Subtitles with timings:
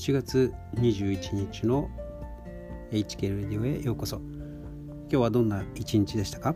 [0.00, 1.90] 7月21日の
[2.90, 4.16] HK レディオへようこそ。
[4.16, 6.54] 今日はどんな一日でしたか？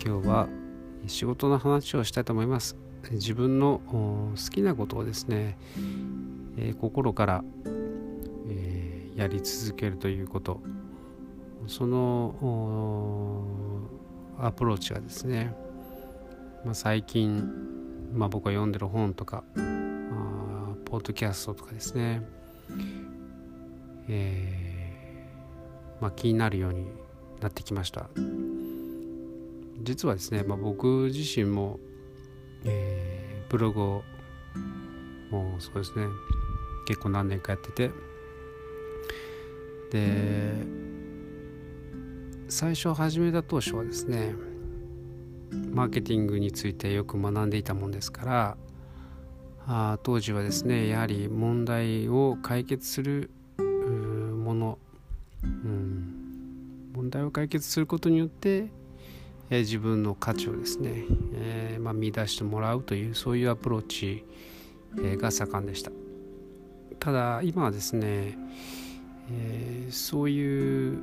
[0.00, 0.48] 今日は
[1.06, 2.78] 仕事の話をしたいと思います。
[3.10, 5.56] 自分の好きなことをですね、
[6.58, 7.44] え、心から、
[8.48, 10.60] え、やり続けるということ。
[11.66, 12.34] その
[14.38, 15.54] アプローチがですね、
[16.64, 17.50] まあ、最近、
[18.14, 19.60] まあ、僕が読んでる本とかあ
[20.86, 22.22] ポッドキャストとかですね、
[24.08, 26.86] えーまあ、気になるように
[27.40, 28.08] なってきました。
[29.82, 31.80] 実はですね、ま、僕自身も
[32.64, 34.02] えー、ブログを
[35.30, 36.06] もうそうですね
[36.86, 37.90] 結構何年かやってて。
[39.90, 40.52] で
[42.48, 44.34] 最初始めた当初はですね
[45.70, 48.56] マーケティングについてよく学んでいたもんですから
[49.66, 54.78] あ当時はですねやはり問題を解決するもの、
[55.42, 58.70] うん、問題を解決することによって
[59.50, 61.04] え自分の価値をですね、
[61.34, 64.24] えー、まあ、見出してもらうというそういうアプローチ、
[64.94, 65.90] が盛んでした。
[67.00, 68.36] ただ今はですね、
[69.30, 71.02] えー、そういう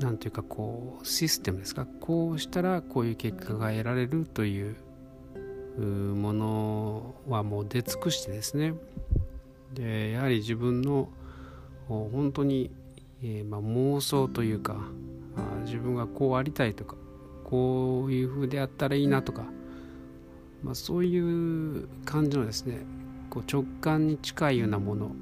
[0.00, 4.76] 何ていうかこうシステムですかこうしたらこういう結果が得られるという
[5.78, 8.74] ものはもう出尽くしてですね
[9.74, 11.08] でやはり自分の
[11.88, 12.70] 本当に、
[13.22, 14.76] えー、まあ、妄想というか
[15.64, 16.96] 自分がこうありたいとか
[17.44, 19.44] こういう風であったらいいなとか、
[20.62, 22.80] まあ、そういう感じのですね
[23.30, 25.12] こう直感に近いようなもの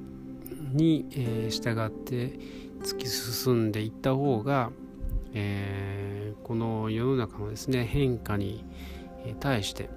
[0.75, 2.37] に、えー、従って
[2.83, 4.71] 突き進んでいった方が、
[5.33, 8.65] えー、この世の中のですね変化に
[9.39, 9.89] 対して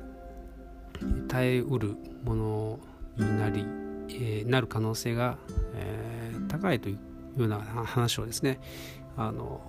[1.29, 2.81] 耐えうるもの
[3.17, 3.65] になり、
[4.09, 5.39] えー、なる可能性が、
[5.75, 6.95] えー、高いとい
[7.37, 8.61] うような話をですね
[9.17, 9.61] あの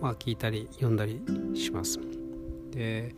[0.00, 1.22] まあ、聞いたり読んだり
[1.54, 2.00] します。
[2.72, 3.14] で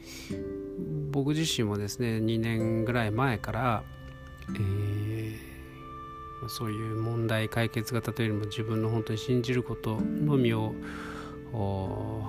[1.10, 3.82] 僕自身もですね2年ぐらい前から、
[4.54, 5.17] えー、
[6.48, 10.74] そういう問題解決型というよりも自分の本当に信じることのみを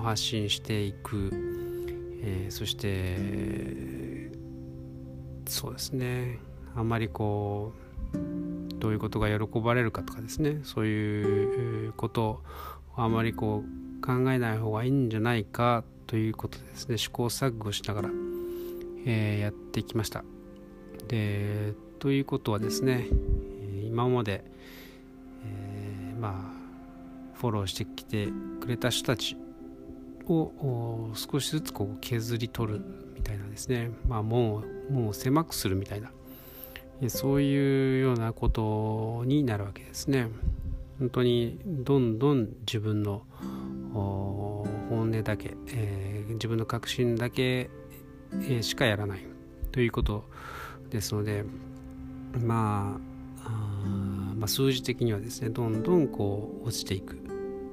[0.02, 1.30] 発信していく、
[2.22, 4.30] えー、そして
[5.46, 6.38] そうですね。
[6.76, 7.72] あまりこ
[8.14, 8.18] う
[8.78, 10.60] どういうことが喜ばれるかとかですね。
[10.62, 12.40] そういうことを
[12.96, 16.98] あまりこう考えない方がいいんじゃないかということですね。
[16.98, 18.10] 試行錯誤しながら、
[19.06, 20.24] えー、やってきました。
[21.08, 23.08] でということはですね
[24.06, 24.44] 今まで、
[25.44, 26.52] えー、ま
[27.34, 28.28] あフォローしてきて
[28.60, 29.36] くれた人たち
[30.26, 32.80] を少しずつこう削り取る
[33.16, 33.90] みたいなですね。
[34.06, 36.10] まあもうもう狭くするみたいな。
[37.08, 40.28] そういうようなことになるわけですね。
[40.98, 43.22] 本当にどんどん自分の
[43.94, 47.70] 本音だけ、えー、自分の確信だけ、
[48.46, 49.20] え、しかやらない
[49.72, 50.28] ということ
[50.90, 51.44] ですので
[52.38, 53.09] まあ
[54.40, 57.18] まあ、数字的にはですねどんどんこう落ちていく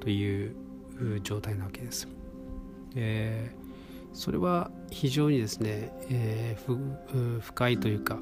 [0.00, 0.54] という
[1.22, 2.06] 状態なわけです。
[2.94, 8.18] えー、それは非常にですね、えー、不快というか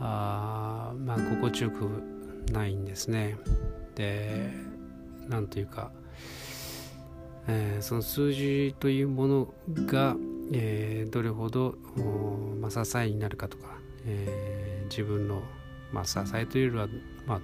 [0.00, 2.02] あまあ心地よく
[2.50, 3.36] ないんですね。
[3.94, 4.50] で
[5.28, 5.92] なんというか
[7.48, 9.54] えー、その数字というもの
[9.86, 10.16] が、
[10.52, 11.74] えー、どれほど、
[12.60, 15.42] まあ、支えになるかとか、えー、自分の、
[15.92, 16.88] まあ、支えというよりは、
[17.26, 17.40] まあ、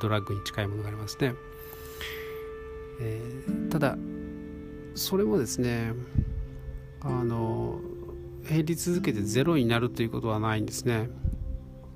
[0.00, 1.34] ドラッグに近いものがありますね、
[3.00, 3.96] えー、ただ
[4.94, 5.92] それもですね
[7.00, 7.80] あの
[8.48, 11.10] 減り続けてゼロになるということはないんですね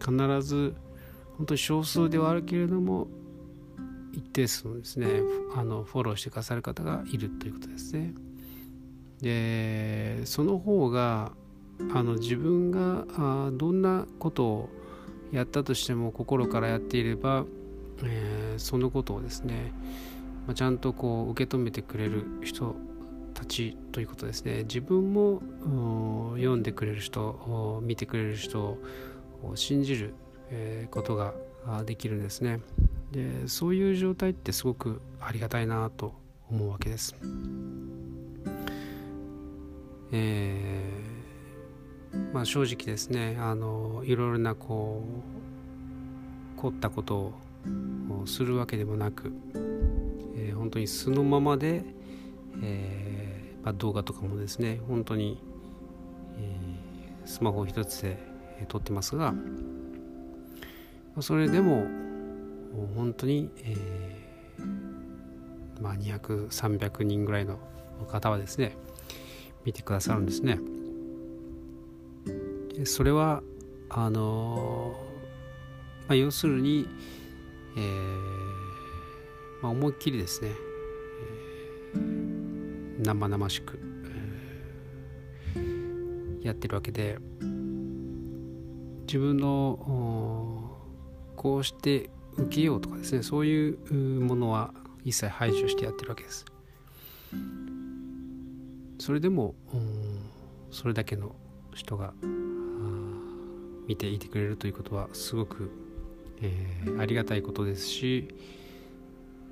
[0.01, 0.13] 必
[0.43, 0.75] ず
[1.37, 3.09] 本当に少数ではあるけれども
[4.13, 5.07] 一定数のですね
[5.55, 8.15] あのフォローしてくださる方がいるということですね。
[9.21, 11.33] でその方が
[11.93, 14.69] あの自分があどんなことを
[15.31, 17.45] やったとしても心からやっていれば、
[18.05, 19.73] えー、そのことをですね、
[20.47, 22.77] まあ、ちゃんとこう受け止めてくれる人
[23.35, 25.41] たちということですね自分も
[26.37, 28.79] 読んでくれる人見てくれる人
[29.43, 30.15] を信じる、
[30.51, 31.35] えー、ことが
[31.85, 32.61] できるんですね。
[33.13, 36.15] でそういう状態ってすごくありがたいなと
[36.51, 37.15] 思うわけです。
[40.11, 45.05] えー、まあ正直ですねあのいろいろなこ
[46.57, 47.33] う凝ったことを
[48.29, 49.33] するわけでもなく、
[50.37, 51.83] えー、本当に素のままで、
[52.63, 55.43] えーまあ、動画とかもですね本当に、
[56.37, 58.19] えー、スマホ一つで
[58.69, 59.35] 撮ってますが
[61.21, 61.87] それでも
[62.95, 67.59] 本当に、えーまあ、200300人ぐらいの
[68.09, 68.77] 方はですね
[69.65, 70.59] 見てくださるんですね。
[72.85, 73.43] それは
[73.89, 74.95] あの
[76.07, 76.89] まあ、要するに、
[77.79, 80.53] えーまあ、思いっきりですね、
[81.95, 83.79] えー、生々しく、
[85.57, 87.19] えー、やってるわけで
[89.07, 90.77] 自分の
[91.37, 93.79] こうして受けようとかですねそういう
[94.21, 96.45] ものは一切排除してやってるわけです。
[98.99, 99.55] それでも
[100.71, 101.35] それだけの
[101.75, 102.13] 人が
[103.87, 105.71] 見ていてくれるということはすごく、
[106.43, 108.29] えー、ありがたいことですし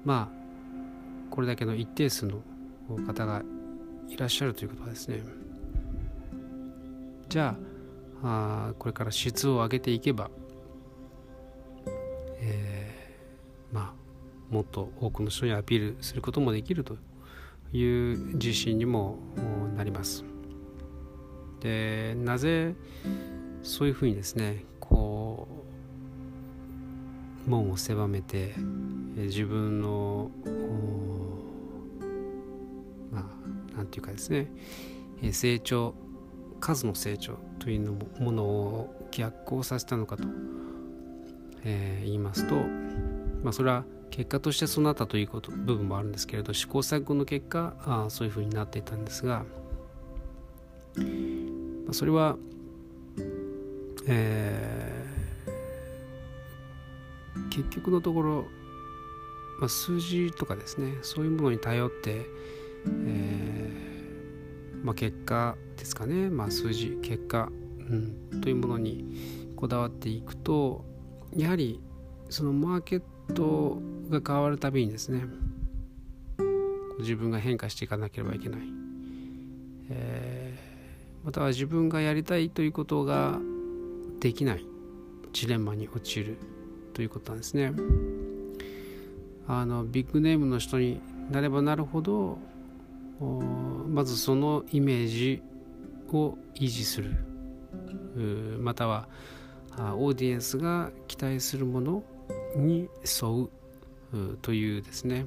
[0.04, 2.40] まあこれだけの一定数の
[3.06, 3.42] 方が
[4.08, 5.22] いらっしゃるということはですね
[7.28, 7.56] じゃ
[8.22, 10.30] ああこれから質を上げていけば、
[12.40, 13.94] えー、ま
[14.50, 16.96] あもっと多くの人にアピールすることもできると
[17.72, 19.18] いう自信にも
[19.76, 20.24] なります。
[21.60, 22.74] でなぜ
[23.62, 24.64] そういうふうにですね
[27.46, 28.54] 門を狭めて
[29.16, 30.30] 自分の
[33.10, 33.30] ま
[33.74, 34.50] あなんていうかですね
[35.32, 35.94] 成長
[36.60, 40.24] 数の成長というのものを逆行させたのかと、
[41.64, 42.54] えー、言いますと、
[43.42, 49.44] まあ、それは結果としてそうなったということ部分もあるんですけれど試行錯誤の結果あそういうふうになっていたんですが、
[50.96, 52.36] まあ、それは
[54.08, 54.95] えー、
[57.56, 58.46] 結局のところ、
[59.60, 62.26] まあ、数字とかですねそういうものに頼って、
[62.86, 67.48] えーまあ、結果ですかね、まあ、数字結果、
[67.78, 70.84] うん、というものにこだわっていくと
[71.34, 71.80] やはり
[72.28, 73.02] そのマーケッ
[73.34, 73.80] ト
[74.10, 75.24] が変わるたびにですね
[76.98, 78.60] 自分が変化していかなければいけない、
[79.90, 83.38] えー、または自分がやりたいということが
[84.20, 84.66] できない。
[85.32, 86.38] ジレンマに陥る。
[86.96, 87.74] ということなんですね。
[89.46, 92.38] あのビッグネームの人になればなるほど
[93.86, 95.42] まずそのイメージ
[96.10, 97.14] を維持する
[98.60, 99.08] または
[99.76, 102.02] オーディエンスが期待するもの
[102.56, 103.50] に沿う
[104.40, 105.26] というですね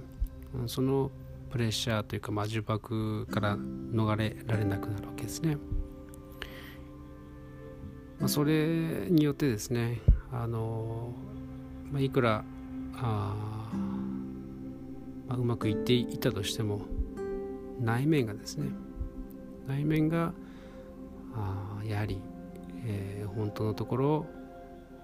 [0.66, 1.12] その
[1.52, 5.58] プレッシャーというか、まあ、呪縛から逃れられなくなるわけですね。
[8.20, 10.02] まあ、それによってですね
[10.32, 11.14] あの、
[11.92, 12.44] まあ、いくら
[12.96, 13.34] あ、
[15.28, 16.82] まあ、うまくいっていたとしても
[17.80, 18.70] 内面がですね
[19.68, 20.34] 内面が
[21.36, 22.22] あやはり、
[22.86, 24.26] えー、本当のところ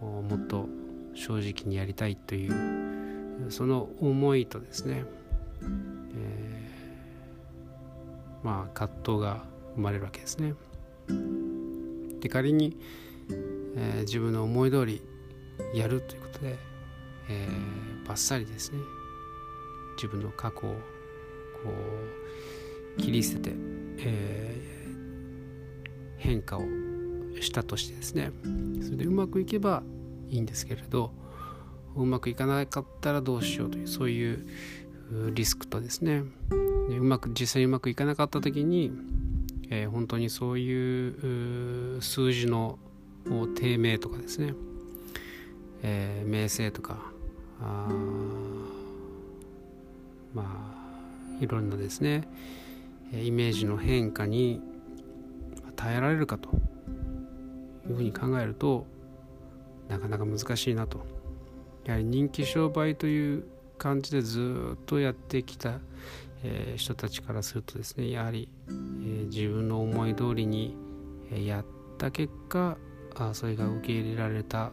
[0.02, 0.68] をもっと
[1.14, 5.06] 正直にやりたいというその思いとですね、
[5.62, 9.44] えー、まあ葛藤が
[9.76, 10.54] 生まれるわけですね。
[12.20, 12.76] で仮に
[13.78, 15.02] えー、自分の思い通り
[15.74, 16.56] やるということで、
[17.30, 18.80] えー、バッサリですね。
[19.96, 20.76] 自分の過去を
[21.64, 21.74] こ
[22.98, 23.52] う切り捨てて、
[24.00, 26.64] えー、変化を
[27.42, 28.32] したとしてですね。
[28.84, 29.84] それでうまくいけば
[30.30, 31.12] いいんですけれど
[31.96, 34.46] うまくいかなかったらどうしようというそういう
[35.34, 36.24] リスクとですね。
[36.90, 38.92] でうまく実際にうまくいかなかった時に、
[39.70, 42.78] えー、本当にそういう数字の
[43.56, 44.54] 低迷とかですね、
[45.84, 47.15] えー、名声とか
[47.62, 47.88] あ
[50.34, 50.44] ま
[51.40, 52.28] あいろんなですね
[53.14, 54.62] イメージの変化に
[55.76, 56.50] 耐えられるかと
[57.90, 58.86] いうふうに考えると
[59.88, 61.06] なかなか難しいなと。
[61.86, 63.46] やはり人気商売という
[63.78, 65.80] 感じでずっとやってきた、
[66.44, 70.76] えー、人たちからするとですねやはり、えー、自分の思い通りに
[71.32, 71.66] やっ
[71.98, 72.78] た結果
[73.16, 74.72] あそれが受け入れられた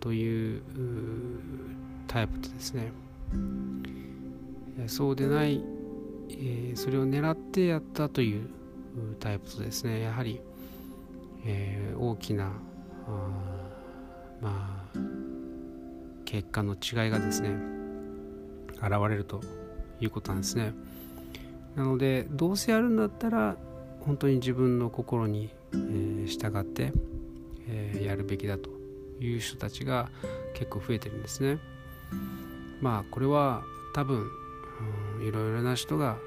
[0.00, 0.62] という
[2.06, 2.92] タイプとですね。
[4.86, 5.64] そうでない、
[6.30, 8.48] え、それを狙ってやったという
[9.18, 10.00] タイプとですね。
[10.02, 10.40] やはり、
[11.44, 12.52] え、大きな
[14.40, 14.98] まあ
[16.24, 17.56] 結果の違いがですね
[18.74, 19.40] 現れると
[20.00, 20.74] いうことなんですね。
[21.74, 23.56] なのでどうせやるんだったら
[24.00, 26.92] 本当に自分の心に、え、従って
[27.68, 28.75] え、やるべきだと。
[29.20, 30.10] いう人たちが
[30.54, 31.58] 結構増えてるんですね。
[32.80, 33.62] まあこれは
[33.94, 34.30] 多分、
[35.26, 36.18] いろいろな人が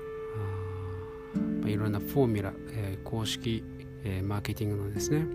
[1.61, 3.63] まあ、いろんなフォーミュラ、えー、公式、
[4.03, 5.25] えー、マーケティングのですね、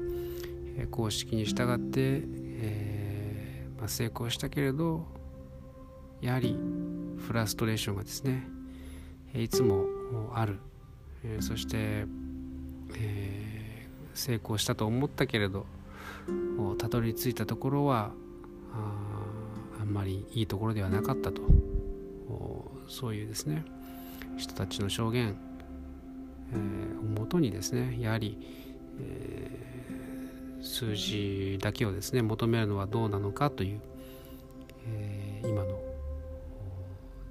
[0.79, 2.23] えー、公式に従って、
[2.61, 5.07] えーまあ、成功したけれど
[6.21, 6.57] やはり
[7.19, 8.47] フラストレーションがですね
[9.35, 9.87] いつも
[10.35, 10.59] ある、
[11.25, 11.77] えー、そして、
[12.97, 15.67] えー、成功したと思ったけれど
[16.79, 18.13] たどり着いたところは
[19.81, 21.43] あんまりいいところではなかったと
[22.89, 23.65] そういうですね
[24.37, 25.37] 人たちの証言、
[26.53, 28.39] をもとにですねやはり、
[29.01, 33.81] えー、数字だけをですね求めるのはどうなのかという、
[34.87, 35.81] えー、今の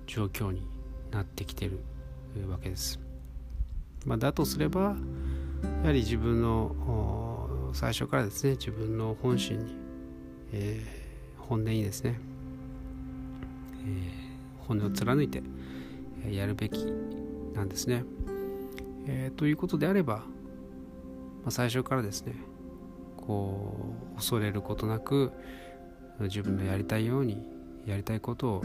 [0.07, 0.65] 状況に
[1.11, 1.79] なってきてる
[2.49, 2.99] わけです。
[4.05, 4.95] まあ、だとすれば
[5.81, 6.75] やはり自分の
[7.73, 9.75] 最初からですね自分の本心に、
[10.53, 12.19] えー、本音にですね、
[13.83, 15.41] えー、本音を貫いて
[16.29, 16.85] やるべき
[17.53, 18.05] なんですね。
[19.05, 20.23] えー、ということであれば、ま
[21.47, 22.35] あ、最初からですね
[23.17, 23.75] こ
[24.13, 25.31] う恐れることなく
[26.19, 27.43] 自分のやりたいように
[27.85, 28.63] やりたいことを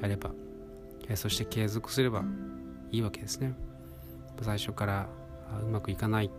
[0.00, 0.30] やれば
[1.16, 2.22] そして継続すれば
[2.92, 3.54] いいわけですね。
[4.42, 5.08] 最初から
[5.62, 6.30] うまくいかない。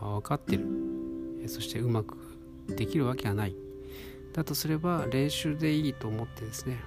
[0.00, 0.87] 分かってる。
[1.46, 2.16] そしてうまく
[2.68, 3.54] できるわけはない。
[4.32, 6.78] だとすれば練習でいいと思ってですね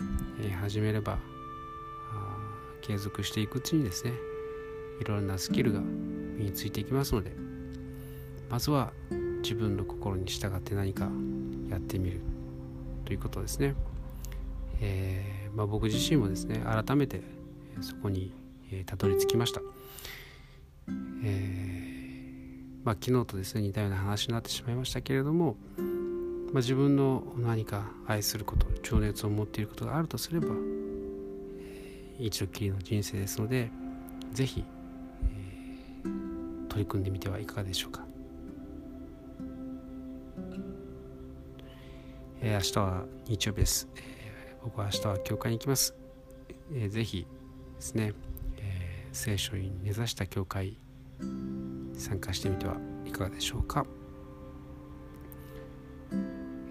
[0.61, 1.19] 始めれば
[2.81, 4.13] 継続していくうちにですね
[5.01, 7.31] いろんなスキルが身についていきますので
[8.49, 8.91] まずは
[9.41, 11.09] 自分の心に従って何か
[11.69, 12.21] やってみる
[13.05, 13.75] ということですね、
[14.79, 17.21] えー、まあ、僕自身もですね改めて
[17.81, 18.33] そこに
[18.85, 19.61] たどり着きました、
[21.23, 21.60] えー、
[22.83, 30.47] まあ、昨日とですね似たような話になってしまいましたけれども、まあ、自分の何か愛すること情熱を持っていることがあるとすれば
[32.19, 33.69] 一度きりの人生ですので
[34.33, 34.63] 是非、
[36.03, 38.03] えー、取り組んでみてはいかがでしょうか、
[42.41, 45.95] えー、明日は日曜日です、えー、僕は明日は教会に行きます、
[46.73, 47.27] えー、ぜひ
[47.75, 48.13] ですね、
[48.57, 50.77] えー、聖書に根ざした教会
[52.01, 53.85] 参加してみてはいかがでしょうか、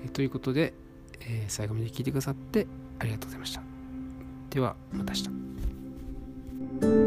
[0.05, 0.75] え、ということで、
[1.21, 2.67] えー、最後まで聞いてくださって
[2.99, 3.63] ありがとうございました。
[4.51, 5.21] ではまた明
[6.91, 7.00] 日。